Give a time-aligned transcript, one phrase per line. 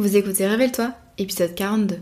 [0.00, 1.98] Vous écoutez Révèle-toi, épisode 42.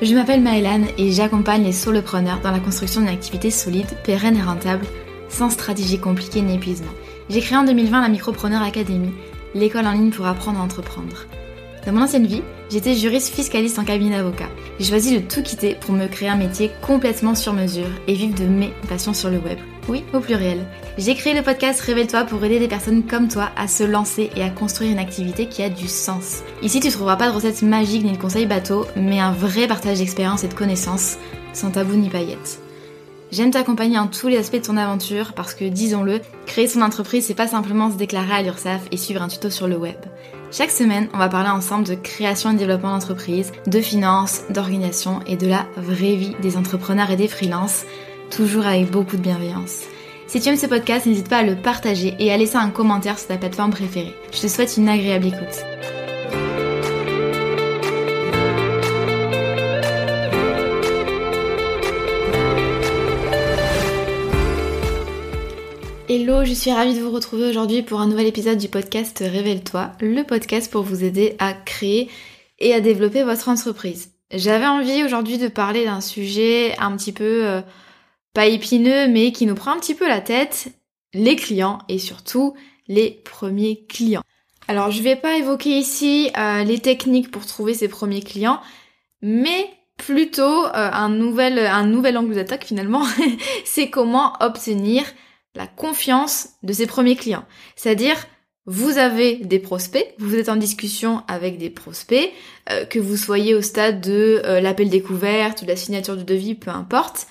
[0.00, 4.42] Je m'appelle Maëlan et j'accompagne les solopreneurs dans la construction d'une activité solide, pérenne et
[4.42, 4.86] rentable,
[5.28, 6.92] sans stratégie compliquée ni épuisement.
[7.28, 9.10] J'ai créé en 2020 la Micropreneur Academy,
[9.56, 11.26] l'école en ligne pour apprendre à entreprendre.
[11.84, 14.48] Dans mon ancienne vie, j'étais juriste fiscaliste en cabinet d'avocat.
[14.78, 18.38] J'ai choisi de tout quitter pour me créer un métier complètement sur mesure et vivre
[18.38, 19.58] de mes passions sur le web.
[19.88, 20.64] Oui, au pluriel.
[20.96, 24.42] J'ai créé le podcast Révèle-toi pour aider des personnes comme toi à se lancer et
[24.42, 26.42] à construire une activité qui a du sens.
[26.62, 29.98] Ici, tu trouveras pas de recettes magiques ni de conseils bateaux, mais un vrai partage
[29.98, 31.16] d'expérience et de connaissances,
[31.52, 32.60] sans tabou ni paillettes.
[33.32, 37.24] J'aime t'accompagner en tous les aspects de ton aventure parce que, disons-le, créer son entreprise,
[37.26, 39.96] c'est pas simplement se déclarer à l'URSSAF et suivre un tuto sur le web.
[40.52, 45.36] Chaque semaine, on va parler ensemble de création et développement d'entreprise, de finances, d'organisation et
[45.36, 47.84] de la vraie vie des entrepreneurs et des freelances,
[48.34, 49.82] toujours avec beaucoup de bienveillance.
[50.26, 53.18] Si tu aimes ce podcast, n'hésite pas à le partager et à laisser un commentaire
[53.18, 54.14] sur ta plateforme préférée.
[54.32, 55.62] Je te souhaite une agréable écoute.
[66.08, 69.92] Hello, je suis ravie de vous retrouver aujourd'hui pour un nouvel épisode du podcast Révèle-toi,
[70.00, 72.08] le podcast pour vous aider à créer
[72.58, 74.10] et à développer votre entreprise.
[74.32, 77.60] J'avais envie aujourd'hui de parler d'un sujet un petit peu euh,
[78.32, 80.68] pas épineux mais qui nous prend un petit peu la tête,
[81.14, 82.54] les clients et surtout
[82.88, 84.22] les premiers clients.
[84.68, 88.60] Alors je vais pas évoquer ici euh, les techniques pour trouver ses premiers clients,
[89.20, 93.04] mais plutôt euh, un nouvel un nouvel angle d'attaque finalement,
[93.64, 95.04] c'est comment obtenir
[95.54, 97.44] la confiance de ses premiers clients.
[97.76, 98.16] C'est-à-dire,
[98.64, 102.32] vous avez des prospects, vous êtes en discussion avec des prospects,
[102.70, 106.70] euh, que vous soyez au stade de l'appel découverte, de la signature du devis, peu
[106.70, 107.26] importe.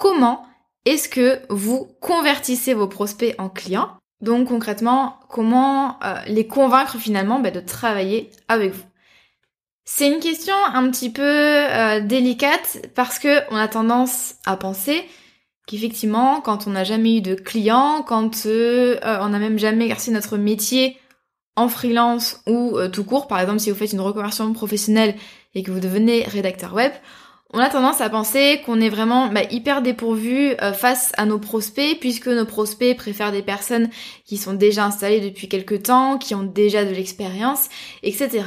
[0.00, 0.44] Comment
[0.84, 3.90] est-ce que vous convertissez vos prospects en clients?
[4.20, 8.84] Donc concrètement, comment euh, les convaincre finalement bah, de travailler avec vous?
[9.84, 15.04] C'est une question un petit peu délicate parce que on a tendance à penser
[15.70, 19.84] qu'effectivement, quand on n'a jamais eu de clients, quand euh, euh, on n'a même jamais
[19.84, 20.96] exercé notre métier
[21.54, 25.14] en freelance ou euh, tout court, par exemple si vous faites une reconversion professionnelle
[25.54, 26.90] et que vous devenez rédacteur web,
[27.52, 31.98] on a tendance à penser qu'on est vraiment bah, hyper dépourvu face à nos prospects,
[31.98, 33.90] puisque nos prospects préfèrent des personnes
[34.24, 37.68] qui sont déjà installées depuis quelques temps, qui ont déjà de l'expérience,
[38.04, 38.44] etc.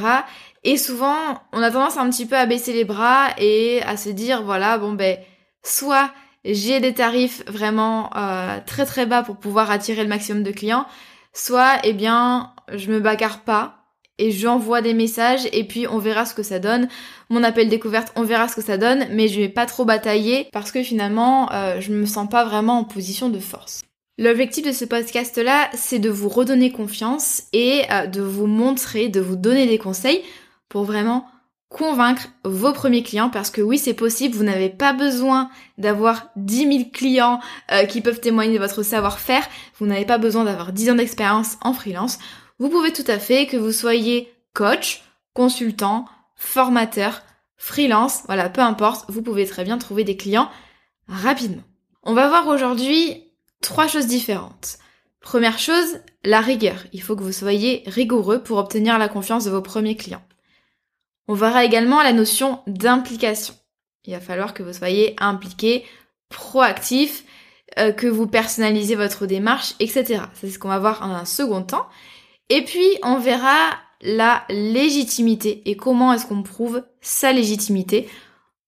[0.63, 1.17] Et souvent,
[1.51, 4.77] on a tendance un petit peu à baisser les bras et à se dire, voilà,
[4.77, 5.17] bon ben,
[5.63, 6.11] soit
[6.45, 10.85] j'ai des tarifs vraiment euh, très très bas pour pouvoir attirer le maximum de clients,
[11.33, 13.82] soit eh bien je me bagarre pas
[14.19, 16.87] et j'envoie des messages et puis on verra ce que ça donne.
[17.29, 20.47] Mon appel découverte, on verra ce que ça donne, mais je vais pas trop batailler
[20.51, 23.81] parce que finalement euh, je me sens pas vraiment en position de force.
[24.19, 29.09] L'objectif de ce podcast là, c'est de vous redonner confiance et euh, de vous montrer,
[29.09, 30.21] de vous donner des conseils
[30.69, 31.25] pour vraiment
[31.73, 36.57] convaincre vos premiers clients parce que oui c'est possible, vous n'avez pas besoin d'avoir 10
[36.57, 37.39] 000 clients
[37.71, 39.43] euh, qui peuvent témoigner de votre savoir-faire,
[39.79, 42.19] vous n'avez pas besoin d'avoir 10 ans d'expérience en freelance,
[42.59, 45.03] vous pouvez tout à fait que vous soyez coach,
[45.33, 46.05] consultant,
[46.35, 47.23] formateur,
[47.57, 50.49] freelance, voilà, peu importe, vous pouvez très bien trouver des clients
[51.07, 51.63] rapidement.
[52.03, 53.31] On va voir aujourd'hui
[53.61, 54.77] trois choses différentes.
[55.21, 56.83] Première chose, la rigueur.
[56.91, 60.23] Il faut que vous soyez rigoureux pour obtenir la confiance de vos premiers clients.
[61.29, 63.55] On verra également la notion d'implication.
[64.03, 65.85] Il va falloir que vous soyez impliqué,
[66.27, 67.23] proactif,
[67.79, 70.23] euh, que vous personnalisez votre démarche, etc.
[70.33, 71.87] C'est ce qu'on va voir en un second temps.
[72.49, 73.71] Et puis, on verra
[74.01, 78.09] la légitimité et comment est-ce qu'on prouve sa légitimité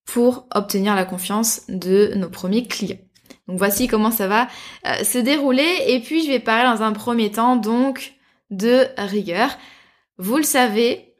[0.05, 2.99] pour obtenir la confiance de nos premiers clients.
[3.47, 4.47] Donc voici comment ça va
[4.87, 8.13] euh, se dérouler et puis je vais parler dans un premier temps donc
[8.49, 9.57] de rigueur.
[10.17, 11.13] Vous le savez,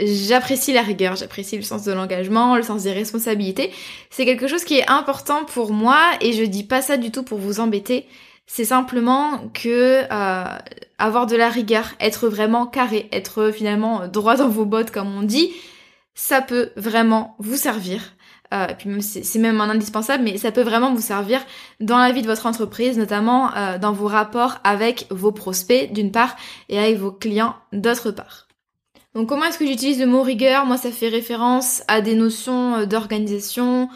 [0.00, 3.70] j'apprécie la rigueur, j'apprécie le sens de l'engagement, le sens des responsabilités.
[4.10, 7.22] C'est quelque chose qui est important pour moi et je dis pas ça du tout
[7.22, 8.06] pour vous embêter.
[8.52, 10.58] C'est simplement que euh,
[10.98, 15.22] avoir de la rigueur, être vraiment carré, être finalement droit dans vos bottes comme on
[15.22, 15.52] dit,
[16.16, 18.02] ça peut vraiment vous servir.
[18.52, 18.66] Euh,
[19.02, 21.40] c'est même un indispensable, mais ça peut vraiment vous servir
[21.78, 26.10] dans la vie de votre entreprise, notamment euh, dans vos rapports avec vos prospects d'une
[26.10, 26.34] part
[26.68, 28.48] et avec vos clients d'autre part.
[29.14, 30.66] Donc comment est-ce que j'utilise le mot rigueur?
[30.66, 33.88] Moi, ça fait référence à des notions d'organisation,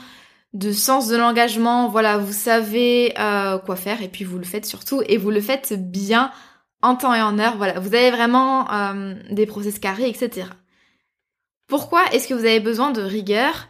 [0.54, 1.88] de sens de l'engagement.
[1.88, 5.40] Voilà, vous savez euh, quoi faire et puis vous le faites surtout et vous le
[5.40, 6.30] faites bien
[6.80, 7.56] en temps et en heure.
[7.56, 10.46] Voilà, vous avez vraiment euh, des process carrés, etc.
[11.66, 13.68] Pourquoi est-ce que vous avez besoin de rigueur?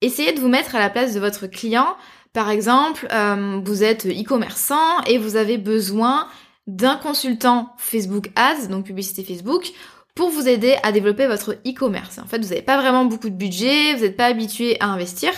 [0.00, 1.96] Essayez de vous mettre à la place de votre client
[2.32, 6.28] Par exemple, euh, vous êtes e-commerçant et vous avez besoin
[6.66, 9.72] d'un consultant Facebook Ads, donc publicité Facebook,
[10.14, 12.18] pour vous aider à développer votre e-commerce.
[12.18, 15.32] En fait, vous n'avez pas vraiment beaucoup de budget, vous n'êtes pas habitué à investir.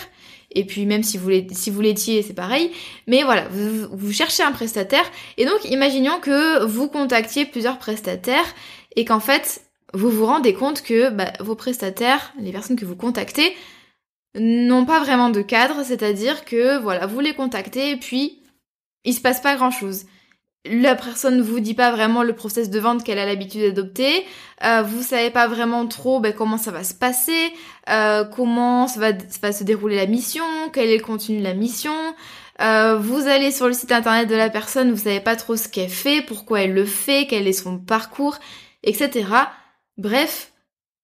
[0.51, 2.71] Et puis même si vous, si vous l'étiez, c'est pareil.
[3.07, 5.09] Mais voilà, vous, vous, cherchez un prestataire.
[5.37, 8.55] Et donc, imaginons que vous contactiez plusieurs prestataires
[8.95, 9.63] et qu'en fait,
[9.93, 13.55] vous vous rendez compte que bah, vos prestataires, les personnes que vous contactez,
[14.35, 15.83] n'ont pas vraiment de cadre.
[15.83, 18.41] C'est-à-dire que voilà, vous les contactez et puis
[19.05, 20.05] il se passe pas grand-chose
[20.65, 24.25] la personne vous dit pas vraiment le process de vente qu'elle a l'habitude d'adopter,
[24.63, 27.53] euh, vous savez pas vraiment trop ben, comment ça va se passer,
[27.89, 28.99] euh, comment ça
[29.41, 31.93] va, se dérouler la mission, quel est le contenu de la mission.
[32.61, 35.69] Euh, vous allez sur le site internet de la personne, vous savez pas trop ce
[35.69, 38.37] qu'elle fait, pourquoi elle le fait, quel est son parcours,
[38.83, 39.27] etc.
[39.97, 40.51] Bref,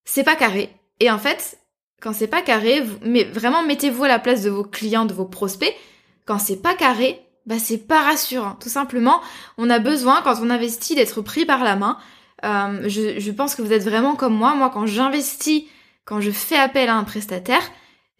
[0.04, 0.68] c'est pas carré.
[1.00, 1.58] Et en fait,
[2.02, 5.24] quand c'est pas carré, mais vraiment mettez-vous à la place de vos clients, de vos
[5.24, 5.74] prospects.
[6.26, 8.56] Quand c'est pas carré, bah c'est pas rassurant.
[8.60, 9.20] Tout simplement,
[9.56, 11.98] on a besoin quand on investit d'être pris par la main.
[12.44, 14.54] Euh, je, je, pense que vous êtes vraiment comme moi.
[14.54, 15.64] Moi, quand j'investis,
[16.04, 17.62] quand je fais appel à un prestataire,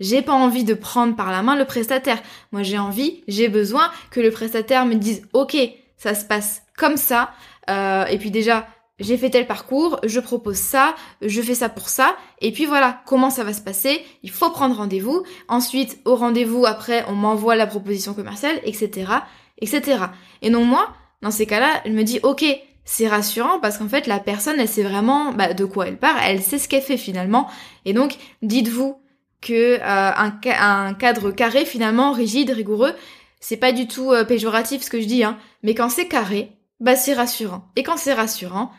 [0.00, 2.22] j'ai pas envie de prendre par la main le prestataire.
[2.52, 5.56] Moi, j'ai envie, j'ai besoin que le prestataire me dise, ok,
[5.96, 7.30] ça se passe comme ça.
[7.68, 8.66] Euh, et puis déjà,
[8.98, 13.02] j'ai fait tel parcours, je propose ça, je fais ça pour ça, et puis voilà,
[13.06, 17.56] comment ça va se passer, il faut prendre rendez-vous, ensuite au rendez-vous après on m'envoie
[17.56, 19.12] la proposition commerciale, etc.,
[19.60, 19.98] etc.
[20.42, 22.44] Et donc moi, dans ces cas-là, je me dis ok,
[22.84, 26.16] c'est rassurant parce qu'en fait la personne elle sait vraiment bah, de quoi elle part,
[26.24, 27.48] elle sait ce qu'elle fait finalement,
[27.84, 28.98] et donc dites-vous
[29.42, 32.94] que euh, un, un, cadre carré finalement rigide, rigoureux,
[33.40, 36.52] c'est pas du tout euh, péjoratif ce que je dis, hein, mais quand c'est carré,
[36.80, 37.68] bah c'est rassurant.
[37.76, 38.72] Et quand c'est rassurant,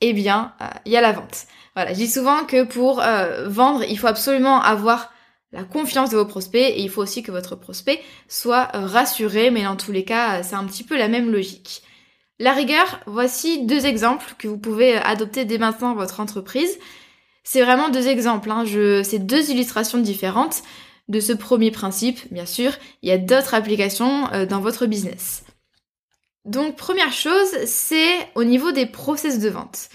[0.00, 1.46] eh bien, euh, il y a la vente.
[1.74, 5.12] Voilà, je dis souvent que pour euh, vendre, il faut absolument avoir
[5.52, 9.50] la confiance de vos prospects et il faut aussi que votre prospect soit euh, rassuré,
[9.50, 11.82] mais dans tous les cas, c'est un petit peu la même logique.
[12.38, 16.78] La rigueur, voici deux exemples que vous pouvez adopter dès maintenant dans votre entreprise.
[17.44, 18.64] C'est vraiment deux exemples, hein.
[19.02, 20.62] C'est deux illustrations différentes
[21.08, 22.72] de ce premier principe, bien sûr.
[23.02, 25.44] Il y a d'autres applications dans votre business.
[26.44, 29.88] Donc première chose, c'est au niveau des process de vente.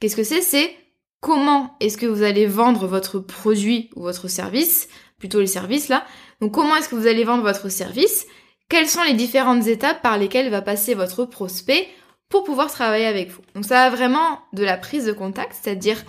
[0.00, 0.42] Qu'est-ce que c'est?
[0.42, 0.76] C'est
[1.20, 6.04] comment est-ce que vous allez vendre votre produit ou votre service, plutôt les services là.
[6.40, 8.26] Donc comment est-ce que vous allez vendre votre service?
[8.68, 11.88] Quelles sont les différentes étapes par lesquelles va passer votre prospect
[12.28, 13.42] pour pouvoir travailler avec vous?
[13.54, 16.04] Donc ça va vraiment de la prise de contact, c'est-à-dire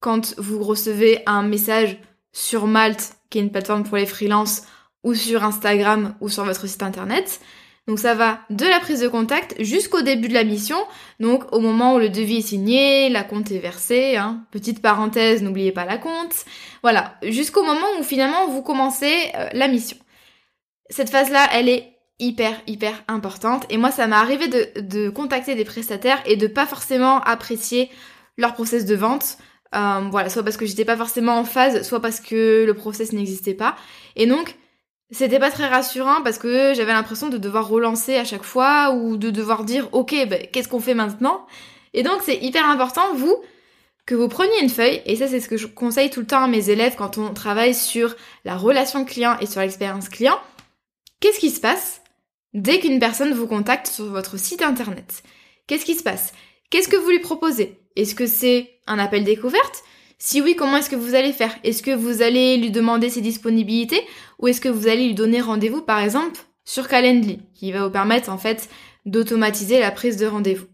[0.00, 1.98] quand vous recevez un message
[2.32, 4.62] sur Malte, qui est une plateforme pour les freelances,
[5.02, 7.40] ou sur Instagram ou sur votre site internet,
[7.86, 10.78] donc ça va de la prise de contact jusqu'au début de la mission,
[11.20, 14.44] donc au moment où le devis est signé, la compte est versée, hein.
[14.50, 16.44] petite parenthèse, n'oubliez pas la compte,
[16.82, 19.96] voilà, jusqu'au moment où finalement vous commencez euh, la mission.
[20.90, 25.54] Cette phase-là, elle est hyper hyper importante et moi ça m'est arrivé de, de, contacter
[25.54, 27.90] des prestataires et de pas forcément apprécier
[28.36, 29.38] leur process de vente.
[29.74, 33.12] Euh, voilà, soit parce que j'étais pas forcément en phase, soit parce que le process
[33.12, 33.76] n'existait pas.
[34.14, 34.56] Et donc,
[35.10, 39.16] c'était pas très rassurant parce que j'avais l'impression de devoir relancer à chaque fois ou
[39.16, 41.46] de devoir dire ok ben, qu'est-ce qu'on fait maintenant?
[41.94, 43.36] Et donc c'est hyper important vous
[44.04, 46.44] que vous preniez une feuille et ça c'est ce que je conseille tout le temps
[46.44, 50.38] à mes élèves quand on travaille sur la relation client et sur l'expérience client.
[51.20, 52.02] Qu'est-ce qui se passe
[52.52, 55.22] dès qu'une personne vous contacte sur votre site internet?
[55.66, 56.32] Qu'est-ce qui se passe?
[56.70, 57.80] Qu'est-ce que vous lui proposez?
[57.94, 59.82] Est-ce que c'est un appel découverte?
[60.18, 61.54] Si oui, comment est-ce que vous allez faire?
[61.62, 64.00] Est-ce que vous allez lui demander ses disponibilités
[64.38, 67.92] ou est-ce que vous allez lui donner rendez-vous par exemple sur Calendly qui va vous
[67.92, 68.68] permettre en fait
[69.04, 70.66] d'automatiser la prise de rendez-vous?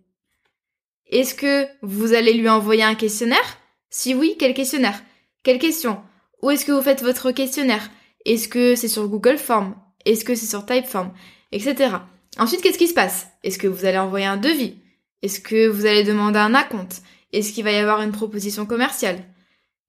[1.11, 3.59] Est-ce que vous allez lui envoyer un questionnaire?
[3.91, 5.03] Si oui, quel questionnaire?
[5.43, 6.01] Quelle question?
[6.41, 7.91] Où est-ce que vous faites votre questionnaire?
[8.25, 9.75] Est-ce que c'est sur Google Form?
[10.05, 11.13] Est-ce que c'est sur Typeform?
[11.51, 11.91] Etc.
[12.39, 13.27] Ensuite, qu'est-ce qui se passe?
[13.45, 14.77] Est-ce que vous allez envoyer un devis?
[15.21, 17.03] Est-ce que vous allez demander un acompte?
[17.33, 19.23] Est-ce qu'il va y avoir une proposition commerciale?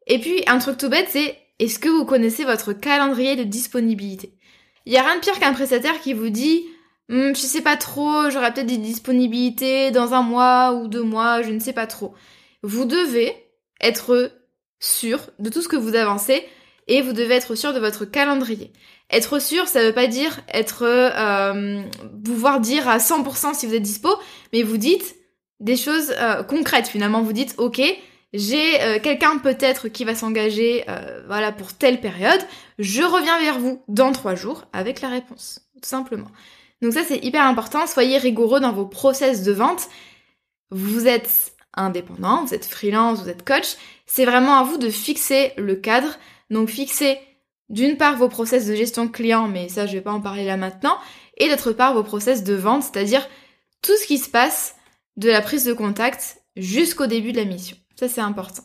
[0.08, 4.34] Et puis, un truc tout bête, c'est est-ce que vous connaissez votre calendrier de disponibilité?
[4.86, 6.64] Il y a rien de pire qu'un prestataire qui vous dit
[7.10, 11.42] hm, je sais pas trop, j'aurai peut-être des disponibilités dans un mois ou deux mois,
[11.42, 12.14] je ne sais pas trop.
[12.64, 13.36] Vous devez
[13.82, 14.32] être
[14.80, 16.46] sûr de tout ce que vous avancez
[16.88, 18.74] et vous devez être sûr de votre calendrier.
[19.10, 21.82] Être sûr, ça veut pas dire être euh,
[22.26, 24.10] pouvoir dire à 100% si vous êtes dispo,
[24.52, 25.16] mais vous dites
[25.60, 27.22] des choses euh, concrètes finalement.
[27.22, 27.82] Vous dites ok,
[28.34, 32.42] j'ai euh, quelqu'un peut-être qui va s'engager euh, voilà pour telle période,
[32.80, 36.30] je reviens vers vous dans trois jours avec la réponse, tout simplement.
[36.82, 39.88] Donc ça c'est hyper important, soyez rigoureux dans vos process de vente.
[40.72, 43.76] Vous êtes indépendant, vous êtes freelance, vous êtes coach,
[44.06, 46.18] c'est vraiment à vous de fixer le cadre.
[46.50, 47.20] Donc fixer
[47.70, 50.58] d'une part vos process de gestion client, mais ça je vais pas en parler là
[50.58, 50.98] maintenant,
[51.38, 53.28] et d'autre part vos process de vente, c'est-à-dire
[53.82, 54.76] tout ce qui se passe
[55.18, 57.78] de la prise de contact jusqu'au début de la mission.
[57.96, 58.64] Ça c'est important.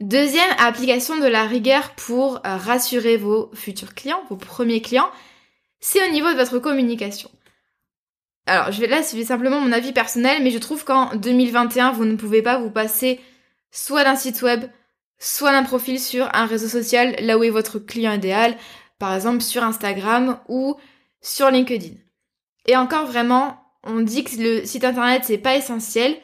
[0.00, 5.10] Deuxième application de la rigueur pour euh, rassurer vos futurs clients, vos premiers clients,
[5.80, 7.30] c'est au niveau de votre communication.
[8.46, 12.04] Alors, je vais là, c'est simplement mon avis personnel, mais je trouve qu'en 2021, vous
[12.04, 13.20] ne pouvez pas vous passer
[13.70, 14.64] soit d'un site web,
[15.18, 18.56] soit d'un profil sur un réseau social, là où est votre client idéal,
[18.98, 20.76] par exemple sur Instagram ou
[21.20, 21.94] sur LinkedIn.
[22.66, 26.16] Et encore vraiment, on dit que le site internet c'est pas essentiel,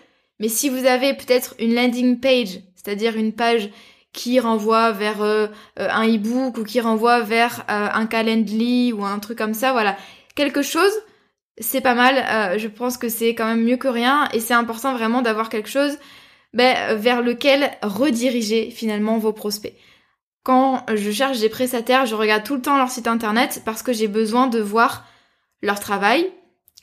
[0.43, 3.71] mais si vous avez peut-être une landing page, c'est-à-dire une page
[4.13, 5.47] qui renvoie vers euh,
[5.79, 9.71] euh, un e-book ou qui renvoie vers euh, un calendly ou un truc comme ça,
[9.71, 9.97] voilà,
[10.35, 10.93] quelque chose,
[11.59, 12.59] c'est pas mal.
[12.59, 15.69] je pense que c'est quand même mieux que rien et c'est important vraiment d'avoir quelque
[15.69, 15.97] chose
[16.55, 19.77] ben, vers lequel rediriger finalement vos prospects.
[20.43, 23.93] Quand je cherche des prestataires, je regarde tout le temps leur site internet parce que
[23.93, 25.07] j'ai besoin de voir
[25.63, 26.33] leur travail,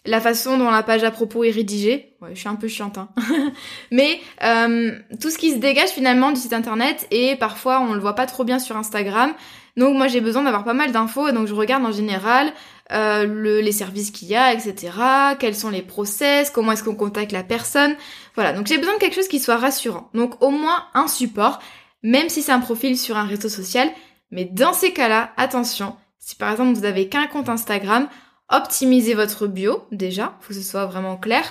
[0.05, 2.15] la façon dont la page à propos est rédigée.
[2.21, 3.09] Ouais, je suis un peu chiante, hein.
[3.91, 7.99] Mais euh, tout ce qui se dégage finalement du site internet et parfois on le
[7.99, 9.33] voit pas trop bien sur Instagram.
[9.77, 12.51] Donc moi j'ai besoin d'avoir pas mal d'infos et donc je regarde en général
[12.91, 14.91] euh, le, les services qu'il y a, etc.
[15.39, 17.95] Quels sont les process, comment est-ce qu'on contacte la personne.
[18.35, 20.09] Voilà, donc j'ai besoin de quelque chose qui soit rassurant.
[20.13, 21.59] Donc au moins un support,
[22.03, 23.89] même si c'est un profil sur un réseau social.
[24.31, 28.07] Mais dans ces cas-là, attention, si par exemple vous avez qu'un compte Instagram,
[28.49, 31.43] optimisez votre bio déjà, faut que ce soit vraiment clair.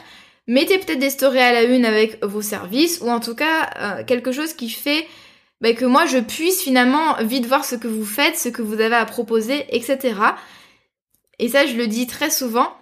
[0.46, 4.04] Mettez peut-être des stories à la une avec vos services ou en tout cas euh,
[4.04, 5.06] quelque chose qui fait
[5.60, 8.80] bah, que moi je puisse finalement vite voir ce que vous faites, ce que vous
[8.80, 10.14] avez à proposer, etc.
[11.38, 12.72] Et ça je le dis très souvent,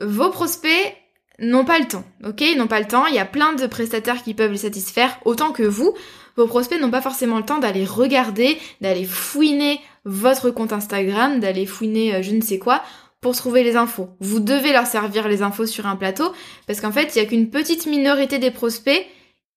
[0.00, 0.96] vos prospects
[1.38, 2.40] n'ont pas le temps, ok?
[2.40, 5.18] Ils n'ont pas le temps, il y a plein de prestataires qui peuvent les satisfaire
[5.24, 5.94] autant que vous.
[6.36, 11.66] Vos prospects n'ont pas forcément le temps d'aller regarder, d'aller fouiner votre compte Instagram, d'aller
[11.66, 12.82] fouiner euh, je ne sais quoi
[13.20, 14.08] pour trouver les infos.
[14.20, 16.32] Vous devez leur servir les infos sur un plateau
[16.66, 19.06] parce qu'en fait, il y a qu'une petite minorité des prospects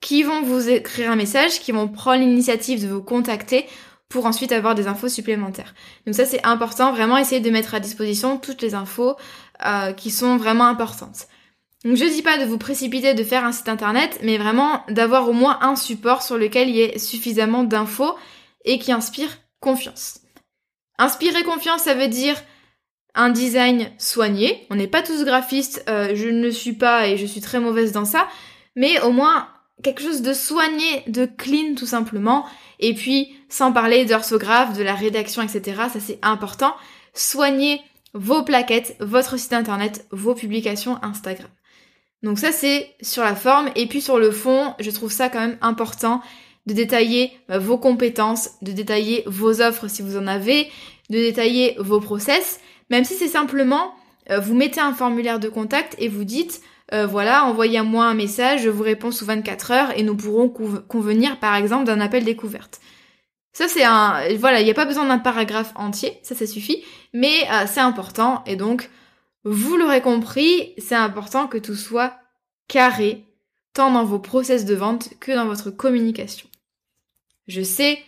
[0.01, 3.65] qui vont vous écrire un message, qui vont prendre l'initiative de vous contacter
[4.07, 5.75] pour ensuite avoir des infos supplémentaires.
[6.05, 9.15] Donc ça c'est important, vraiment essayer de mettre à disposition toutes les infos
[9.65, 11.27] euh, qui sont vraiment importantes.
[11.85, 15.29] Donc je dis pas de vous précipiter de faire un site internet, mais vraiment d'avoir
[15.29, 18.15] au moins un support sur lequel il y ait suffisamment d'infos
[18.65, 19.29] et qui inspire
[19.61, 20.21] confiance.
[20.97, 22.35] Inspirer confiance, ça veut dire
[23.19, 24.65] un design soigné.
[24.69, 27.59] On n'est pas tous graphistes, euh, je ne le suis pas et je suis très
[27.59, 28.29] mauvaise dans ça,
[28.77, 29.49] mais au moins
[29.83, 32.45] quelque chose de soigné, de clean tout simplement.
[32.79, 36.73] Et puis, sans parler d'orthographe, de la rédaction, etc., ça c'est important.
[37.13, 37.81] Soignez
[38.13, 41.49] vos plaquettes, votre site internet, vos publications Instagram.
[42.23, 45.41] Donc ça c'est sur la forme et puis sur le fond, je trouve ça quand
[45.41, 46.21] même important
[46.67, 50.69] de détailler bah, vos compétences, de détailler vos offres si vous en avez,
[51.09, 53.93] de détailler vos process même si c'est simplement,
[54.29, 56.62] euh, vous mettez un formulaire de contact et vous dites,
[56.93, 61.39] euh, voilà, envoyez-moi un message, je vous réponds sous 24 heures et nous pourrons convenir
[61.39, 62.79] par exemple d'un appel découverte.
[63.53, 66.84] Ça c'est un, voilà, il n'y a pas besoin d'un paragraphe entier, ça ça suffit,
[67.13, 68.89] mais euh, c'est important et donc,
[69.43, 72.13] vous l'aurez compris, c'est important que tout soit
[72.67, 73.25] carré,
[73.74, 76.48] tant dans vos process de vente que dans votre communication.
[77.48, 78.00] Je sais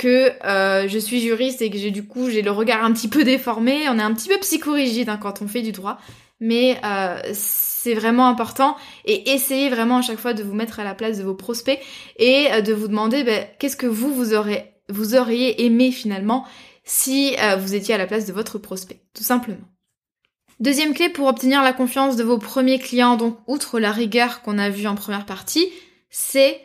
[0.00, 3.06] que euh, je suis juriste et que j'ai du coup j'ai le regard un petit
[3.06, 3.86] peu déformé.
[3.90, 5.98] On est un petit peu psychorigide hein, quand on fait du droit,
[6.40, 10.84] mais euh, c'est vraiment important et essayez vraiment à chaque fois de vous mettre à
[10.84, 11.78] la place de vos prospects
[12.16, 16.46] et euh, de vous demander ben, qu'est-ce que vous vous aurez vous auriez aimé finalement
[16.82, 19.68] si vous étiez à la place de votre prospect, tout simplement.
[20.58, 24.58] Deuxième clé pour obtenir la confiance de vos premiers clients, donc outre la rigueur qu'on
[24.58, 25.68] a vue en première partie,
[26.08, 26.60] c'est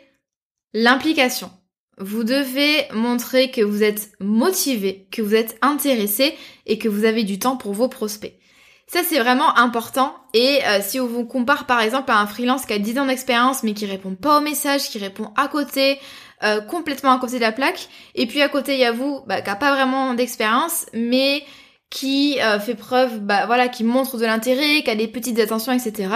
[0.74, 1.52] l'implication.
[1.98, 6.36] Vous devez montrer que vous êtes motivé, que vous êtes intéressé
[6.66, 8.34] et que vous avez du temps pour vos prospects.
[8.86, 12.66] Ça c'est vraiment important et euh, si on vous compare par exemple à un freelance
[12.66, 15.98] qui a 10 ans d'expérience mais qui répond pas aux messages, qui répond à côté,
[16.44, 19.22] euh, complètement à côté de la plaque, et puis à côté il y a vous
[19.26, 21.42] bah, qui a pas vraiment d'expérience mais
[21.90, 25.72] qui euh, fait preuve, bah voilà, qui montre de l'intérêt, qui a des petites attentions,
[25.72, 26.10] etc.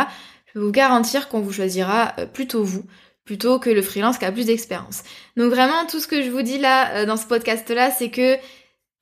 [0.47, 2.85] Je peux vous garantir qu'on vous choisira plutôt vous
[3.31, 5.05] plutôt que le freelance qui a plus d'expérience.
[5.37, 8.37] Donc vraiment, tout ce que je vous dis là, euh, dans ce podcast-là, c'est que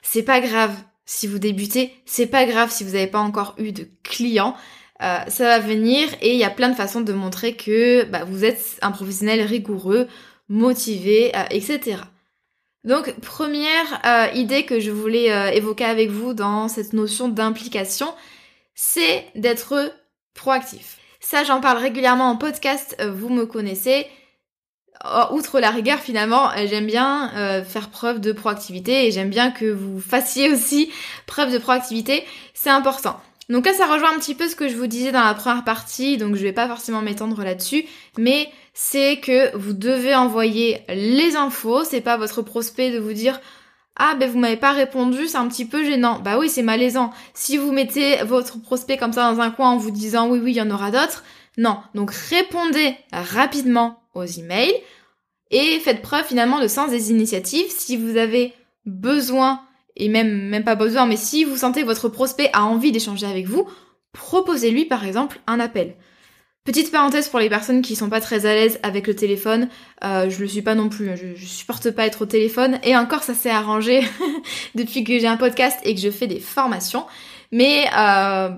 [0.03, 0.75] c'est pas grave
[1.07, 4.55] si vous débutez, c'est pas grave si vous n'avez pas encore eu de clients.
[5.03, 8.25] Euh, ça va venir et il y a plein de façons de montrer que bah,
[8.25, 10.09] vous êtes un professionnel rigoureux,
[10.51, 11.97] motivé, euh, etc.
[12.85, 14.03] Donc première
[14.35, 18.15] idée que je voulais évoquer avec vous dans cette notion d'implication,
[18.75, 19.91] c'est d'être
[20.35, 20.98] proactif.
[21.21, 24.07] Ça, j'en parle régulièrement en podcast, vous me connaissez.
[25.31, 27.31] Outre la rigueur finalement, j'aime bien
[27.65, 30.91] faire preuve de proactivité et j'aime bien que vous fassiez aussi
[31.27, 33.21] preuve de proactivité, c'est important.
[33.49, 35.65] Donc là, ça rejoint un petit peu ce que je vous disais dans la première
[35.65, 37.87] partie, donc je vais pas forcément m'étendre là-dessus,
[38.19, 43.41] mais c'est que vous devez envoyer les infos, c'est pas votre prospect de vous dire
[43.99, 46.21] ah ben vous m'avez pas répondu, c'est un petit peu gênant.
[46.21, 47.11] Bah oui, c'est malaisant.
[47.35, 50.53] Si vous mettez votre prospect comme ça dans un coin en vous disant oui oui,
[50.53, 51.25] il y en aura d'autres,
[51.57, 51.79] non.
[51.95, 54.75] Donc répondez rapidement aux emails
[55.51, 57.71] et faites preuve finalement de sens des initiatives.
[57.71, 58.55] Si vous avez
[58.87, 59.63] besoin
[59.97, 63.27] et même même pas besoin, mais si vous sentez que votre prospect a envie d'échanger
[63.27, 63.69] avec vous,
[64.13, 65.97] proposez-lui par exemple un appel.
[66.69, 69.71] Petite parenthèse pour les personnes qui sont pas très à l'aise avec le téléphone,
[70.05, 71.15] euh, je le suis pas non plus, hein.
[71.17, 74.03] je, je, supporte pas être au téléphone et encore ça s'est arrangé
[74.75, 77.07] depuis que j'ai un podcast et que je fais des formations.
[77.53, 78.51] Mais euh,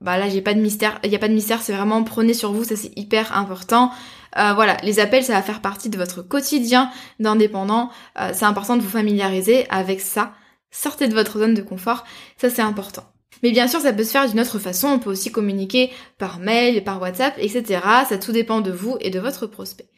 [0.00, 2.34] bah là j'ai pas de mystère, il y a pas de mystère, c'est vraiment prenez
[2.34, 3.90] sur vous, ça c'est hyper important.
[4.38, 8.76] Euh, voilà, les appels ça va faire partie de votre quotidien d'indépendant, euh, c'est important
[8.76, 10.34] de vous familiariser avec ça.
[10.70, 12.04] Sortez de votre zone de confort,
[12.36, 13.02] ça c'est important.
[13.42, 14.88] Mais bien sûr, ça peut se faire d'une autre façon.
[14.88, 17.80] On peut aussi communiquer par mail, par WhatsApp, etc.
[18.08, 19.88] Ça tout dépend de vous et de votre prospect.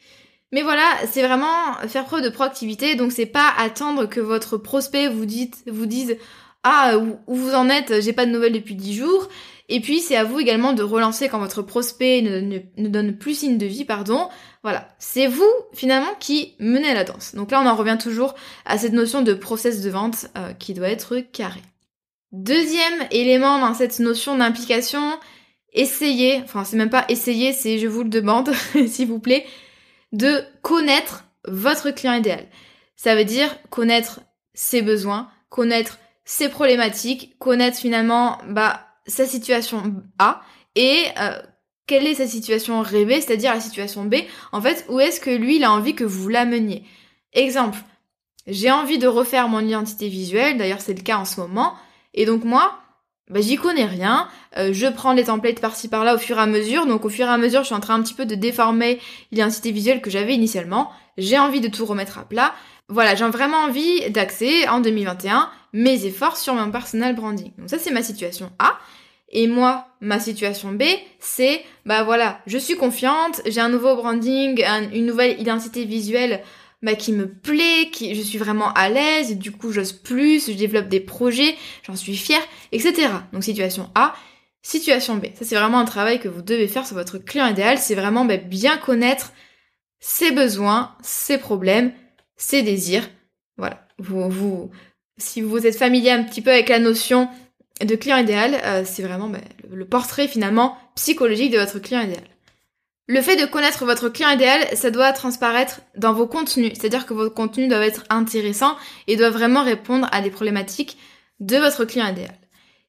[0.51, 2.95] Mais voilà, c'est vraiment faire preuve de proactivité.
[2.95, 6.17] Donc c'est pas attendre que votre prospect vous, dise, vous dise
[6.63, 9.29] ah où, vous en êtes, j'ai pas de nouvelles depuis 10 jours.
[9.69, 13.35] Et puis c'est à vous également de relancer quand votre prospect ne, ne donne plus
[13.35, 14.27] signe de vie, pardon.
[14.63, 17.35] Voilà, c'est vous finalement qui menez la danse.
[17.35, 18.33] Donc là on en revient toujours
[18.65, 21.61] à cette notion de process de vente euh, qui doit être carré.
[22.31, 25.17] Deuxième élément dans cette notion d'implication,
[25.73, 28.51] essayez, enfin c'est même pas essayer, c'est je vous le demande,
[28.87, 29.45] s'il vous plaît,
[30.11, 32.45] de connaître votre client idéal.
[32.95, 34.21] Ça veut dire connaître
[34.53, 40.41] ses besoins, connaître ses problématiques, connaître finalement bah, sa situation A
[40.75, 41.41] et euh,
[41.87, 44.15] quelle est sa situation rêvée, c'est-à-dire la situation B.
[44.51, 46.83] En fait, où est-ce que lui, il a envie que vous l'ameniez?
[47.33, 47.79] Exemple,
[48.45, 51.73] j'ai envie de refaire mon identité visuelle, d'ailleurs c'est le cas en ce moment.
[52.13, 52.79] Et donc moi,
[53.29, 54.27] bah, j'y connais rien.
[54.57, 56.85] Euh, je prends les templates par-ci par-là au fur et à mesure.
[56.85, 58.99] Donc au fur et à mesure, je suis en train un petit peu de déformer
[59.31, 60.91] l'identité visuelle que j'avais initialement.
[61.17, 62.53] J'ai envie de tout remettre à plat.
[62.87, 67.51] Voilà, j'ai vraiment envie d'axer en 2021 mes efforts sur mon personal branding.
[67.57, 68.79] Donc ça, c'est ma situation A.
[69.31, 70.83] Et moi, ma situation B,
[71.19, 76.41] c'est, bah voilà, je suis confiante, j'ai un nouveau branding, une nouvelle identité visuelle
[76.81, 80.47] bah, qui me plaît, qui je suis vraiment à l'aise, et du coup j'ose plus,
[80.47, 83.09] je développe des projets, j'en suis fière, etc.
[83.33, 84.15] Donc situation A,
[84.61, 85.27] situation B.
[85.35, 88.25] Ça c'est vraiment un travail que vous devez faire sur votre client idéal, c'est vraiment
[88.25, 89.33] bah, bien connaître
[89.99, 91.91] ses besoins, ses problèmes,
[92.37, 93.09] ses désirs.
[93.57, 93.85] Voilà.
[93.97, 94.71] Vous, vous,
[95.17, 97.27] si vous êtes familier un petit peu avec la notion
[97.81, 99.39] de client idéal, euh, c'est vraiment bah,
[99.69, 102.23] le portrait finalement psychologique de votre client idéal.
[103.11, 107.15] Le fait de connaître votre client idéal, ça doit transparaître dans vos contenus, c'est-à-dire que
[107.15, 108.75] vos contenus doivent être intéressants
[109.07, 110.95] et doivent vraiment répondre à des problématiques
[111.39, 112.37] de votre client idéal.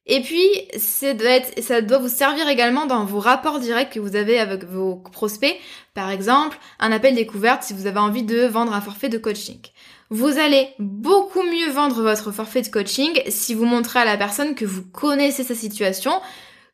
[0.05, 0.45] Et puis,
[0.77, 4.97] ça doit, doit vous servir également dans vos rapports directs que vous avez avec vos
[4.97, 5.57] prospects.
[5.95, 9.59] Par exemple, un appel découverte si vous avez envie de vendre un forfait de coaching.
[10.11, 14.53] Vous allez beaucoup mieux vendre votre forfait de coaching si vous montrez à la personne
[14.53, 16.13] que vous connaissez sa situation,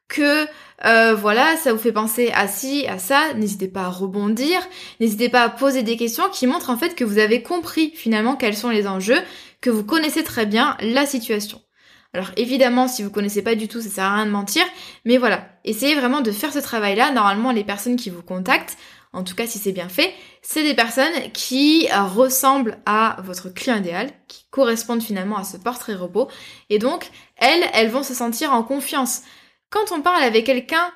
[0.08, 0.46] que
[0.86, 4.60] euh, voilà, ça vous fait penser à ci, à ça, n'hésitez pas à rebondir,
[5.00, 8.36] n'hésitez pas à poser des questions qui montrent en fait que vous avez compris finalement
[8.36, 9.20] quels sont les enjeux,
[9.60, 11.62] que vous connaissez très bien la situation.
[12.14, 14.64] Alors évidemment, si vous connaissez pas du tout, ça sert à rien de mentir,
[15.04, 17.12] mais voilà, essayez vraiment de faire ce travail-là.
[17.12, 18.78] Normalement, les personnes qui vous contactent,
[19.14, 23.78] en tout cas si c'est bien fait, c'est des personnes qui ressemblent à votre client
[23.78, 26.30] idéal, qui correspondent finalement à ce portrait robot,
[26.70, 29.24] et donc elles, elles vont se sentir en confiance
[29.70, 30.92] quand on parle avec quelqu'un,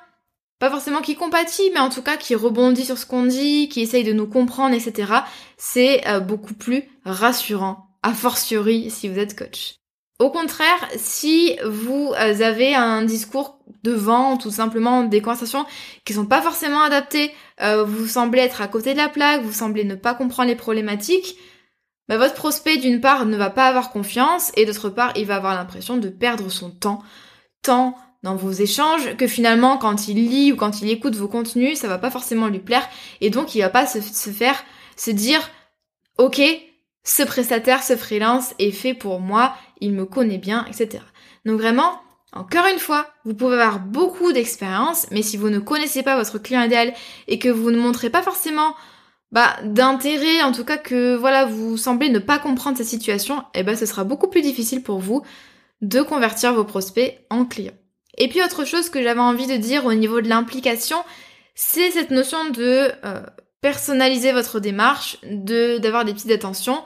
[0.58, 3.80] pas forcément qui compatit, mais en tout cas qui rebondit sur ce qu'on dit, qui
[3.80, 5.12] essaye de nous comprendre, etc.,
[5.56, 9.74] c'est euh, beaucoup plus rassurant, a fortiori si vous êtes coach.
[10.20, 15.66] Au contraire, si vous euh, avez un discours de vente ou simplement des conversations
[16.04, 19.52] qui sont pas forcément adaptées, euh, vous semblez être à côté de la plaque, vous
[19.52, 21.36] semblez ne pas comprendre les problématiques,
[22.08, 25.34] bah, votre prospect d'une part ne va pas avoir confiance et d'autre part il va
[25.34, 27.02] avoir l'impression de perdre son temps,
[27.62, 31.78] temps dans vos échanges que finalement quand il lit ou quand il écoute vos contenus,
[31.78, 32.88] ça va pas forcément lui plaire
[33.20, 34.62] et donc il va pas se, faire
[34.96, 35.50] se dire
[36.18, 36.40] ok
[37.04, 41.02] ce prestataire, ce freelance est fait pour moi, il me connaît bien, etc.
[41.44, 42.00] Donc vraiment,
[42.32, 46.38] encore une fois, vous pouvez avoir beaucoup d'expérience, mais si vous ne connaissez pas votre
[46.38, 46.94] client idéal
[47.26, 48.74] et que vous ne montrez pas forcément
[49.32, 53.64] bah, d'intérêt, en tout cas que voilà, vous semblez ne pas comprendre sa situation, eh
[53.64, 55.22] ben ce sera beaucoup plus difficile pour vous
[55.80, 57.81] de convertir vos prospects en clients.
[58.18, 60.98] Et puis autre chose que j'avais envie de dire au niveau de l'implication,
[61.54, 63.22] c'est cette notion de euh,
[63.60, 66.82] personnaliser votre démarche, de d'avoir des petites attentions.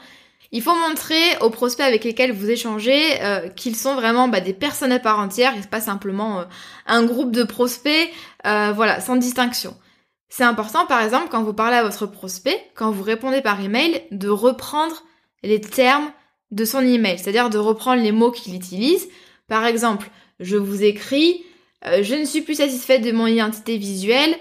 [0.52, 4.54] Il faut montrer aux prospects avec lesquels vous échangez euh, qu'ils sont vraiment bah, des
[4.54, 6.44] personnes à part entière et pas simplement euh,
[6.86, 8.10] un groupe de prospects,
[8.44, 9.76] voilà, sans distinction.
[10.28, 14.02] C'est important, par exemple, quand vous parlez à votre prospect, quand vous répondez par email,
[14.10, 15.04] de reprendre
[15.42, 16.10] les termes
[16.50, 19.08] de son email, c'est-à-dire de reprendre les mots qu'il utilise.
[19.48, 20.10] Par exemple,
[20.40, 21.44] je vous écris,
[21.84, 24.36] je ne suis plus satisfaite de mon identité visuelle,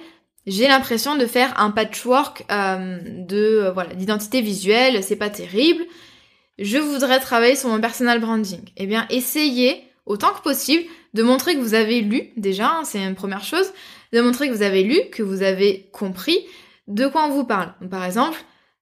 [0.48, 5.84] j'ai l'impression de faire un patchwork euh, de euh, voilà d'identité visuelle, c'est pas terrible.
[6.60, 8.62] Je voudrais travailler sur mon personal branding.
[8.78, 13.04] Eh bien, essayez autant que possible de montrer que vous avez lu déjà, hein, c'est
[13.04, 13.74] une première chose,
[14.14, 16.38] de montrer que vous avez lu, que vous avez compris
[16.88, 17.74] de quoi on vous parle.
[17.90, 18.38] par exemple,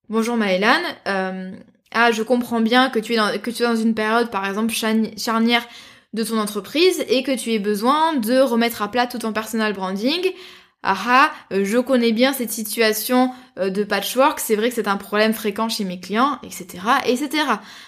[0.09, 1.51] bonjour Maëlan, euh,
[1.91, 4.45] ah je comprends bien que tu es dans que tu es dans une période par
[4.45, 5.65] exemple charnière
[6.13, 9.73] de ton entreprise et que tu aies besoin de remettre à plat tout ton personal
[9.73, 10.31] branding
[10.85, 14.89] ah ah, euh, je connais bien cette situation euh, de patchwork, c'est vrai que c'est
[14.89, 17.29] un problème fréquent chez mes clients, etc., etc.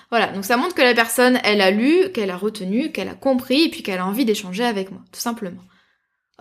[0.09, 3.13] Voilà, donc ça montre que la personne, elle a lu, qu'elle a retenu, qu'elle a
[3.13, 5.61] compris, et puis qu'elle a envie d'échanger avec moi, tout simplement.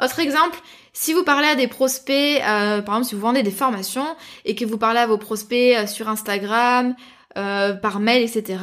[0.01, 0.57] Autre exemple,
[0.93, 4.55] si vous parlez à des prospects, euh, par exemple si vous vendez des formations et
[4.55, 6.95] que vous parlez à vos prospects sur Instagram,
[7.35, 8.59] par mail, etc.,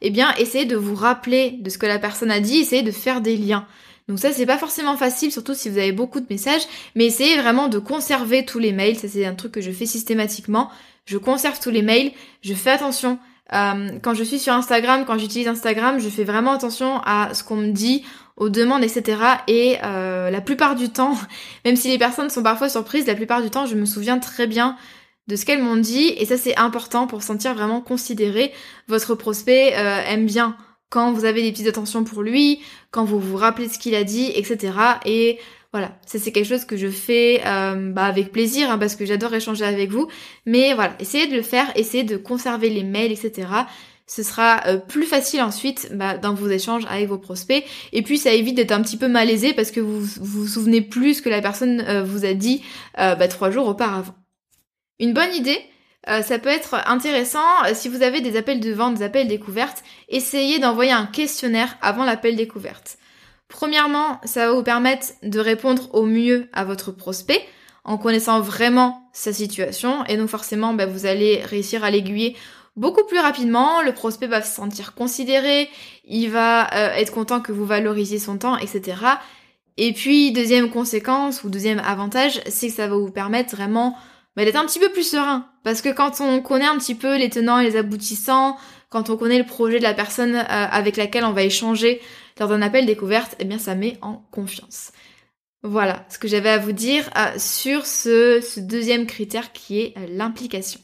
[0.00, 2.90] eh bien essayez de vous rappeler de ce que la personne a dit, essayez de
[2.90, 3.66] faire des liens.
[4.08, 6.62] Donc ça, c'est pas forcément facile, surtout si vous avez beaucoup de messages,
[6.94, 8.96] mais essayez vraiment de conserver tous les mails.
[8.96, 10.70] Ça, c'est un truc que je fais systématiquement.
[11.06, 12.12] Je conserve tous les mails.
[12.42, 13.18] Je fais attention.
[13.52, 17.42] Euh, quand je suis sur Instagram, quand j'utilise Instagram, je fais vraiment attention à ce
[17.42, 18.04] qu'on me dit,
[18.36, 19.18] aux demandes, etc.
[19.48, 21.14] Et euh, la plupart du temps,
[21.64, 24.46] même si les personnes sont parfois surprises, la plupart du temps, je me souviens très
[24.46, 24.76] bien
[25.28, 26.14] de ce qu'elles m'ont dit.
[26.18, 28.52] Et ça, c'est important pour sentir vraiment considéré.
[28.88, 30.56] Votre prospect euh, aime bien
[30.88, 32.60] quand vous avez des petites attentions pour lui,
[32.90, 34.72] quand vous vous rappelez ce qu'il a dit, etc.
[35.04, 35.38] Et
[35.72, 39.04] voilà, ça c'est quelque chose que je fais euh, bah, avec plaisir hein, parce que
[39.04, 40.08] j'adore échanger avec vous.
[40.46, 43.48] Mais voilà, essayez de le faire, essayez de conserver les mails, etc.
[44.06, 47.64] Ce sera euh, plus facile ensuite bah, dans vos échanges avec vos prospects.
[47.92, 51.20] Et puis ça évite d'être un petit peu malaisé parce que vous vous, souvenez plus
[51.20, 52.62] que la personne vous a dit
[52.96, 54.14] bah, trois jours auparavant.
[54.98, 55.58] Une bonne idée,
[56.08, 59.28] euh, ça peut être intéressant euh, si vous avez des appels de vente, des appels
[59.28, 62.98] découvertes, essayez d'envoyer un questionnaire avant l'appel découverte.
[63.48, 67.42] Premièrement, ça va vous permettre de répondre au mieux à votre prospect
[67.84, 72.36] en connaissant vraiment sa situation et donc forcément bah, vous allez réussir à l'aiguiller
[72.76, 75.68] beaucoup plus rapidement, le prospect va se sentir considéré,
[76.04, 78.96] il va euh, être content que vous valorisiez son temps, etc.
[79.76, 83.96] Et puis deuxième conséquence ou deuxième avantage, c'est que ça va vous permettre vraiment
[84.36, 85.48] bah, d'être un petit peu plus serein.
[85.64, 88.56] Parce que quand on connaît un petit peu les tenants et les aboutissants,
[88.90, 92.00] quand on connaît le projet de la personne euh, avec laquelle on va échanger
[92.38, 94.92] lors d'un appel découverte, eh bien ça met en confiance.
[95.62, 99.94] Voilà ce que j'avais à vous dire euh, sur ce, ce, deuxième critère qui est
[99.96, 100.80] euh, l'implication.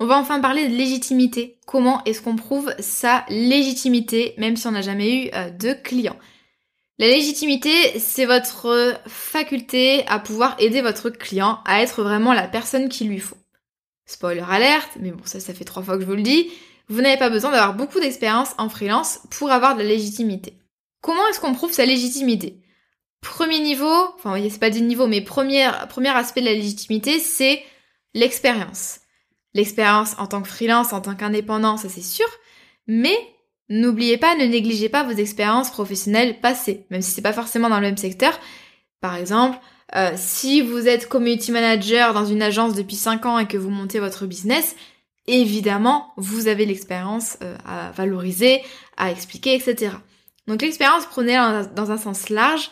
[0.00, 1.58] On va enfin parler de légitimité.
[1.66, 6.16] Comment est-ce qu'on prouve sa légitimité même si on n'a jamais eu de client?
[7.04, 12.88] La légitimité, c'est votre faculté à pouvoir aider votre client à être vraiment la personne
[12.88, 13.36] qu'il lui faut.
[14.06, 16.50] Spoiler alerte, mais bon ça ça fait trois fois que je vous le dis,
[16.88, 20.58] vous n'avez pas besoin d'avoir beaucoup d'expérience en freelance pour avoir de la légitimité.
[21.02, 22.62] Comment est-ce qu'on prouve sa légitimité?
[23.20, 27.62] Premier niveau, enfin c'est pas du niveau, mais premier, premier aspect de la légitimité, c'est
[28.14, 29.00] l'expérience.
[29.52, 32.26] L'expérience en tant que freelance, en tant qu'indépendant, ça c'est sûr,
[32.86, 33.16] mais
[33.68, 37.80] N'oubliez pas, ne négligez pas vos expériences professionnelles passées, même si c'est pas forcément dans
[37.80, 38.38] le même secteur.
[39.00, 39.58] Par exemple,
[39.94, 43.70] euh, si vous êtes community manager dans une agence depuis 5 ans et que vous
[43.70, 44.76] montez votre business,
[45.26, 48.62] évidemment, vous avez l'expérience euh, à valoriser,
[48.96, 49.92] à expliquer, etc.
[50.46, 52.70] Donc l'expérience, prenez-la dans un sens large.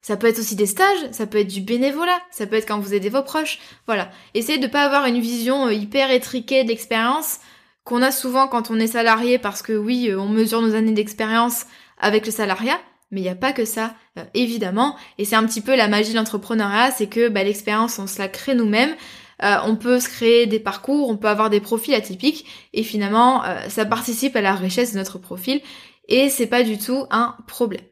[0.00, 2.78] Ça peut être aussi des stages, ça peut être du bénévolat, ça peut être quand
[2.78, 3.58] vous aidez vos proches.
[3.86, 4.10] Voilà.
[4.34, 7.38] Essayez de pas avoir une vision euh, hyper étriquée de l'expérience
[7.84, 10.92] qu'on a souvent quand on est salarié parce que oui, euh, on mesure nos années
[10.92, 11.66] d'expérience
[11.98, 12.78] avec le salariat,
[13.10, 14.96] mais il n'y a pas que ça, euh, évidemment.
[15.18, 18.18] Et c'est un petit peu la magie de l'entrepreneuriat, c'est que bah, l'expérience, on se
[18.18, 18.94] la crée nous-mêmes.
[19.42, 23.42] Euh, on peut se créer des parcours, on peut avoir des profils atypiques, et finalement,
[23.68, 25.60] ça participe à la richesse de notre profil,
[26.08, 27.82] et c'est pas du tout un problème.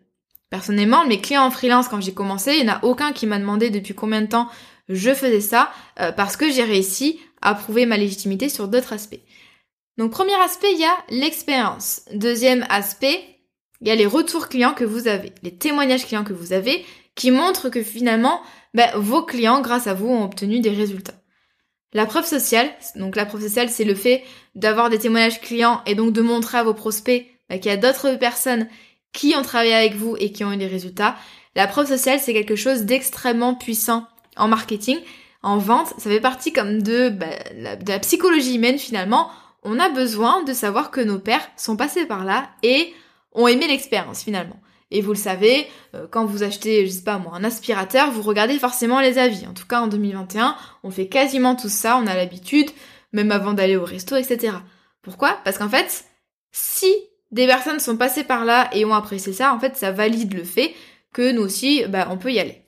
[0.51, 3.41] Personnellement, mes clients en freelance, quand j'ai commencé, il n'y en a aucun qui m'a
[3.41, 4.49] demandé depuis combien de temps
[4.89, 5.73] je faisais ça,
[6.17, 9.21] parce que j'ai réussi à prouver ma légitimité sur d'autres aspects.
[9.99, 12.03] Donc premier aspect, il y a l'expérience.
[12.13, 13.23] Deuxième aspect,
[13.81, 16.85] il y a les retours clients que vous avez, les témoignages clients que vous avez,
[17.15, 18.41] qui montrent que finalement,
[18.75, 21.15] ben, vos clients, grâce à vous, ont obtenu des résultats.
[21.93, 24.25] La preuve sociale, donc la preuve sociale, c'est le fait
[24.55, 27.77] d'avoir des témoignages clients et donc de montrer à vos prospects ben, qu'il y a
[27.77, 28.69] d'autres personnes
[29.13, 31.17] qui ont travaillé avec vous et qui ont eu des résultats.
[31.55, 34.99] La preuve sociale, c'est quelque chose d'extrêmement puissant en marketing
[35.43, 37.27] en vente, ça fait partie comme de, bah,
[37.77, 39.31] de la psychologie humaine finalement.
[39.63, 42.93] On a besoin de savoir que nos pères sont passés par là et
[43.33, 44.61] ont aimé l'expérience finalement.
[44.91, 48.23] Et vous le savez, euh, quand vous achetez, je sais pas moi, un aspirateur, vous
[48.23, 49.47] regardez forcément les avis.
[49.47, 52.71] En tout cas, en 2021, on fait quasiment tout ça, on a l'habitude,
[53.13, 54.53] même avant d'aller au resto, etc.
[55.01, 55.39] Pourquoi?
[55.45, 56.05] Parce qu'en fait,
[56.51, 56.93] si
[57.31, 60.45] des personnes sont passées par là et ont apprécié ça, en fait, ça valide le
[60.45, 60.75] fait
[61.15, 62.63] que nous aussi, bah, on peut y aller.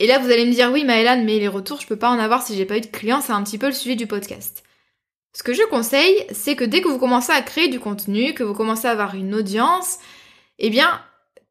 [0.00, 2.18] Et là, vous allez me dire, oui, Maëlan, mais les retours, je peux pas en
[2.18, 4.64] avoir si j'ai pas eu de clients, c'est un petit peu le sujet du podcast.
[5.32, 8.42] Ce que je conseille, c'est que dès que vous commencez à créer du contenu, que
[8.42, 9.98] vous commencez à avoir une audience,
[10.58, 11.00] eh bien,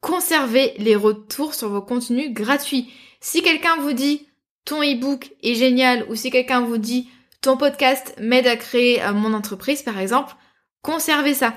[0.01, 2.91] conservez les retours sur vos contenus gratuits.
[3.21, 4.27] Si quelqu'un vous dit
[4.65, 7.09] ton e-book est génial ou si quelqu'un vous dit
[7.41, 10.35] ton podcast m'aide à créer euh, mon entreprise par exemple,
[10.81, 11.53] conservez ça.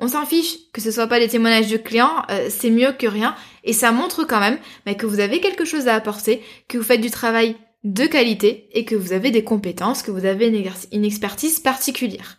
[0.00, 3.06] On s'en fiche que ce soit pas des témoignages de clients, euh, c'est mieux que
[3.06, 6.78] rien et ça montre quand même mais que vous avez quelque chose à apporter, que
[6.78, 7.56] vous faites du travail
[7.88, 10.46] de qualité et que vous avez des compétences, que vous avez
[10.92, 12.36] une expertise particulière.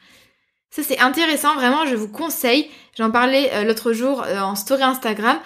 [0.69, 4.83] Ça c'est intéressant, vraiment je vous conseille, j'en parlais euh, l'autre jour euh, en story
[4.83, 5.39] Instagram,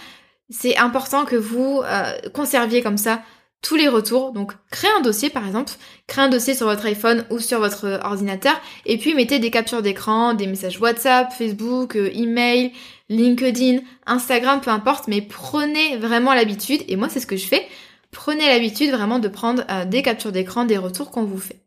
[0.50, 3.22] c'est important que vous euh, conserviez comme ça
[3.62, 4.34] tous les retours.
[4.34, 5.72] Donc créez un dossier par exemple,
[6.08, 8.60] créez un dossier sur votre iPhone ou sur votre ordinateur.
[8.86, 12.74] Et puis mettez des captures d'écran, des messages WhatsApp, Facebook, email,
[13.08, 17.66] LinkedIn, Instagram, peu importe, mais prenez vraiment l'habitude, et moi c'est ce que je fais,
[18.14, 21.64] prenez l'habitude vraiment de prendre des captures d'écran, des retours qu'on vous fait.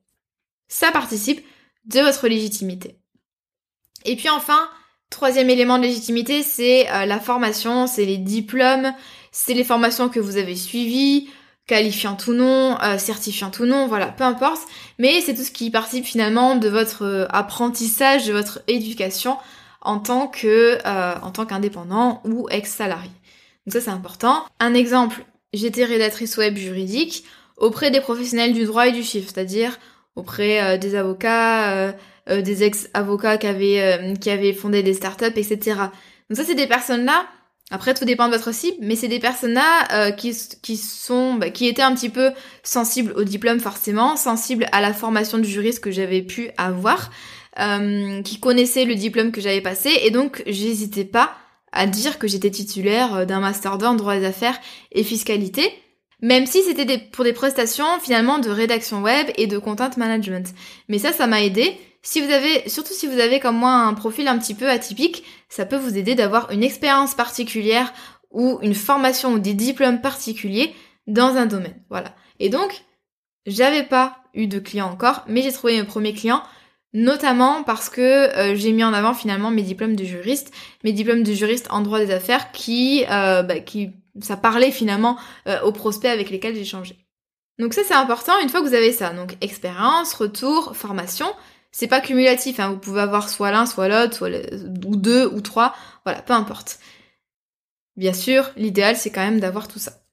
[0.69, 1.45] Ça participe
[1.87, 2.99] de votre légitimité.
[4.05, 4.69] Et puis enfin,
[5.11, 8.93] troisième élément de légitimité, c'est euh, la formation, c'est les diplômes,
[9.33, 11.29] c'est les formations que vous avez suivies,
[11.67, 14.63] qualifiant ou non, euh, certifiant ou non, voilà, peu importe.
[14.99, 19.37] Mais c'est tout ce qui participe finalement de votre euh, apprentissage, de votre éducation
[19.81, 20.79] en tant que
[21.23, 23.11] en tant qu'indépendant ou ex-salarié.
[23.67, 24.45] Donc ça c'est important.
[24.59, 25.25] Un exemple,
[25.57, 27.25] j'étais rédactrice web juridique
[27.57, 29.79] auprès des professionnels du droit et du chiffre, c'est-à-dire
[30.15, 31.95] auprès des avocats,
[32.29, 35.59] euh, des ex-avocats qui avaient, euh, qui avaient fondé des startups, etc.
[36.29, 37.25] Donc ça, c'est des personnes-là.
[37.71, 41.51] Après, tout dépend de votre cible, mais c'est des personnes-là euh, qui, qui sont, bah,
[41.51, 42.33] qui étaient un petit peu
[42.65, 47.11] sensibles au diplôme forcément, sensibles à la formation du juriste que j'avais pu avoir,
[48.25, 51.33] qui connaissaient le diplôme que j'avais passé, et donc j'hésitais pas
[51.73, 54.59] à dire que j'étais titulaire d'un master 2 en droit des affaires
[54.93, 55.73] et fiscalité,
[56.23, 60.55] même si c'était pour des prestations finalement de rédaction web et de content management.
[60.89, 63.93] Mais ça, ça m'a aidé si vous avez, surtout si vous avez comme moi un
[63.93, 67.93] profil un petit peu atypique, ça peut vous aider d'avoir une expérience particulière
[68.31, 70.73] ou une formation ou des diplômes particuliers
[71.09, 71.75] dans un domaine.
[71.91, 72.15] Voilà.
[72.39, 72.85] Et donc,
[73.45, 76.45] j'avais pas eu de clients encore, mais j'ai trouvé mes premiers clients,
[76.97, 81.23] notamment parce que euh, j'ai mis en avant finalement mes diplômes de juriste, mes diplômes
[81.23, 85.73] de juriste en droit des affaires qui, euh, bah, qui ça parlait finalement euh, aux
[85.73, 86.97] prospects avec lesquels changé.
[87.59, 89.11] Donc ça c'est important une fois que vous avez ça.
[89.11, 91.27] Donc expérience, retour, formation.
[91.71, 92.71] C'est pas cumulatif, hein.
[92.71, 94.31] vous pouvez avoir soit l'un, soit l'autre, soit
[94.87, 96.79] ou deux, ou trois, voilà, peu importe.
[97.97, 100.06] Bien sûr, l'idéal c'est quand même d'avoir tout ça.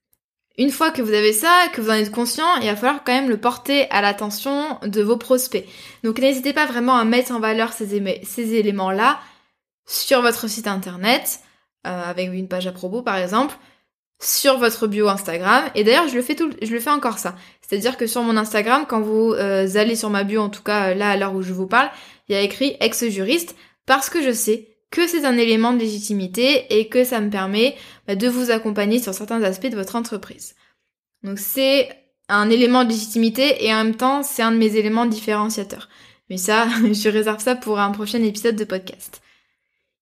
[0.57, 3.13] Une fois que vous avez ça, que vous en êtes conscient, il va falloir quand
[3.13, 5.65] même le porter à l'attention de vos prospects.
[6.03, 9.19] Donc n'hésitez pas vraiment à mettre en valeur ces, éléments-là
[9.87, 11.39] sur votre site internet,
[11.87, 13.55] euh, avec une page à propos par exemple,
[14.21, 15.63] sur votre bio Instagram.
[15.73, 17.35] Et d'ailleurs, je le fais je le fais encore ça.
[17.61, 20.93] C'est-à-dire que sur mon Instagram, quand vous euh, allez sur ma bio, en tout cas
[20.93, 21.89] là à l'heure où je vous parle,
[22.29, 23.55] il y a écrit ex-juriste
[23.87, 27.75] parce que je sais que c'est un élément de légitimité et que ça me permet
[28.07, 30.53] bah, de vous accompagner sur certains aspects de votre entreprise.
[31.23, 31.89] Donc c'est
[32.29, 35.89] un élément de légitimité et en même temps c'est un de mes éléments différenciateurs.
[36.29, 39.23] Mais ça, je réserve ça pour un prochain épisode de podcast.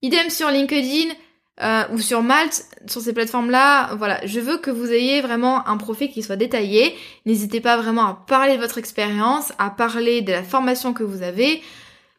[0.01, 1.13] Idem sur LinkedIn,
[1.62, 5.77] euh, ou sur Malte, sur ces plateformes-là, voilà, je veux que vous ayez vraiment un
[5.77, 6.93] profil qui soit détaillé.
[7.25, 11.21] N'hésitez pas vraiment à parler de votre expérience, à parler de la formation que vous
[11.21, 11.62] avez.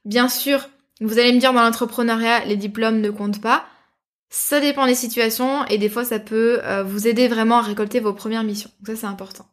[0.07, 0.69] Bien sûr,
[1.03, 3.65] vous allez me dire dans l'entrepreneuriat, les diplômes ne comptent pas.
[4.31, 8.01] Ça dépend des situations et des fois ça peut euh, vous aider vraiment à récolter
[8.01, 8.71] vos premières missions.
[8.81, 9.47] Donc ça c'est important.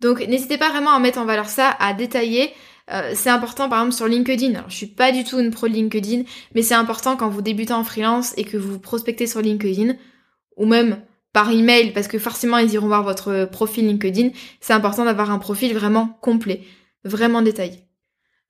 [0.00, 2.52] Donc n'hésitez pas vraiment à mettre en valeur ça, à détailler
[2.90, 4.54] euh, c'est important par exemple sur LinkedIn.
[4.54, 6.22] Alors je suis pas du tout une pro LinkedIn,
[6.54, 9.94] mais c'est important quand vous débutez en freelance et que vous prospectez sur LinkedIn
[10.56, 11.00] ou même
[11.32, 14.30] par email parce que forcément ils iront voir votre profil LinkedIn.
[14.60, 16.62] C'est important d'avoir un profil vraiment complet,
[17.04, 17.87] vraiment détaillé.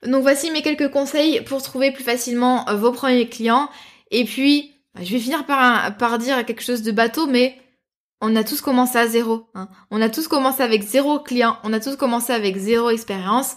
[0.06, 3.68] Donc voici mes quelques conseils pour trouver plus facilement vos premiers clients.
[4.10, 7.58] Et puis, bah, je vais finir par, par dire quelque chose de bateau, mais
[8.20, 9.46] on a tous commencé à zéro.
[9.54, 9.68] Hein.
[9.90, 13.56] On a tous commencé avec zéro client, on a tous commencé avec zéro expérience.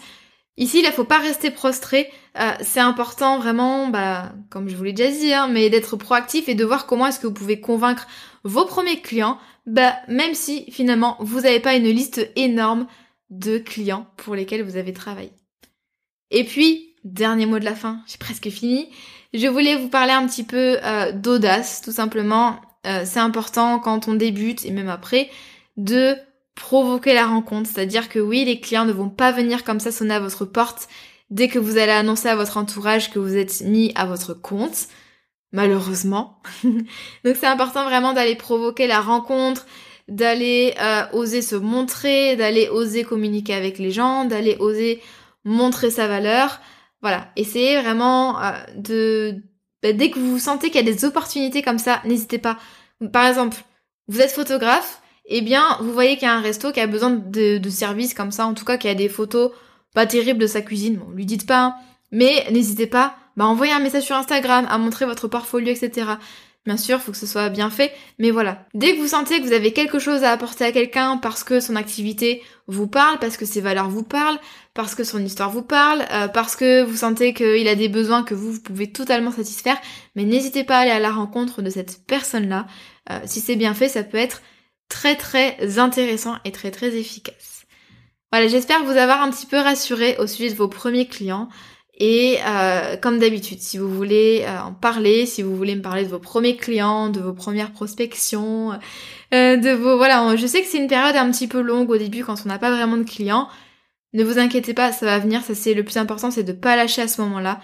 [0.58, 2.12] Ici, il ne faut pas rester prostré.
[2.40, 6.50] Euh, c'est important vraiment, bah, comme je vous l'ai déjà dit, hein, mais d'être proactif
[6.50, 8.08] et de voir comment est-ce que vous pouvez convaincre
[8.44, 12.88] vos premiers clients, bah, même si finalement vous n'avez pas une liste énorme
[13.30, 15.32] de clients pour lesquels vous avez travaillé.
[16.32, 18.90] Et puis, dernier mot de la fin, j'ai presque fini.
[19.34, 22.60] Je voulais vous parler un petit peu euh, d'audace, tout simplement.
[22.88, 25.30] Euh, c'est important quand on débute et même après
[25.78, 26.16] de
[26.56, 27.70] provoquer la rencontre.
[27.72, 30.88] C'est-à-dire que oui, les clients ne vont pas venir comme ça sonner à votre porte
[31.30, 34.88] dès que vous allez annoncer à votre entourage que vous êtes mis à votre compte.
[35.54, 36.42] Malheureusement.
[36.64, 39.66] Donc c'est important vraiment d'aller provoquer la rencontre,
[40.08, 45.02] d'aller euh, oser se montrer, d'aller oser communiquer avec les gens, d'aller oser
[45.44, 46.60] montrer sa valeur.
[47.02, 49.36] Voilà, essayez vraiment euh, de...
[49.82, 52.58] Bah, dès que vous sentez qu'il y a des opportunités comme ça, n'hésitez pas.
[53.12, 53.58] Par exemple,
[54.08, 57.12] vous êtes photographe, eh bien, vous voyez qu'il y a un resto qui a besoin
[57.12, 59.52] de, de services comme ça, en tout cas qui a des photos
[59.94, 60.98] pas terribles de sa cuisine.
[60.98, 61.76] Bon, lui dites pas, hein.
[62.12, 66.12] mais n'hésitez pas, bah envoyez un message sur Instagram, à montrer votre portfolio, etc.
[66.66, 68.68] Bien sûr, faut que ce soit bien fait, mais voilà.
[68.76, 71.60] Dès que vous sentez que vous avez quelque chose à apporter à quelqu'un parce que
[71.60, 74.38] son activité vous parle, parce que ses valeurs vous parlent,
[74.76, 78.22] parce que son histoire vous parle, euh, parce que vous sentez qu'il a des besoins
[78.22, 79.78] que vous, pouvez totalement satisfaire,
[80.16, 82.68] mais n'hésitez pas à aller à la rencontre de cette personne-là.
[83.10, 84.44] Euh, si c'est bien fait, ça peut être
[84.88, 87.66] très très intéressant et très très efficace.
[88.32, 91.50] Voilà, j'espère vous avoir un petit peu rassuré au sujet de vos premiers clients.
[92.04, 96.04] Et euh, comme d'habitude, si vous voulez euh, en parler, si vous voulez me parler
[96.04, 98.72] de vos premiers clients, de vos premières prospections,
[99.36, 101.98] euh, de vos voilà, je sais que c'est une période un petit peu longue au
[101.98, 103.48] début quand on n'a pas vraiment de clients.
[104.14, 105.44] Ne vous inquiétez pas, ça va venir.
[105.44, 107.60] Ça c'est le plus important, c'est de pas lâcher à ce moment-là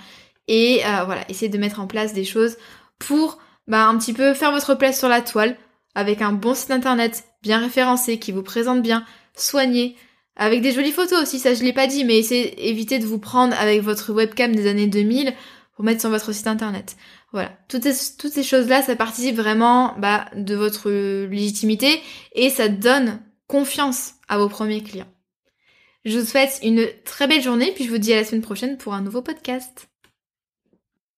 [0.47, 2.57] et voilà, essayez de mettre en place des choses
[2.99, 5.57] pour bah, un petit peu faire votre place sur la toile
[5.95, 9.03] avec un bon site internet bien référencé qui vous présente bien,
[9.35, 9.97] soigné,
[10.37, 13.19] avec des jolies photos aussi, ça je l'ai pas dit, mais essayez d'éviter de vous
[13.19, 15.33] prendre avec votre webcam des années 2000
[15.75, 16.95] pour mettre sur votre site internet.
[17.33, 22.01] Voilà, toutes ces, toutes ces choses-là, ça participe vraiment bah, de votre légitimité
[22.33, 25.11] et ça donne confiance à vos premiers clients.
[26.05, 28.77] Je vous souhaite une très belle journée, puis je vous dis à la semaine prochaine
[28.77, 29.86] pour un nouveau podcast.